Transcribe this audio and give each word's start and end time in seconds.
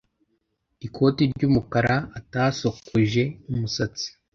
ikoti 0.87 1.23
ry’umukara, 1.33 1.95
atasokoje 2.19 3.23
umusatsi 3.51 4.07